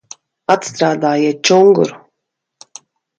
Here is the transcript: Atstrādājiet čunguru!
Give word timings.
Atstrādājiet 0.53 1.43
čunguru! 1.49 1.99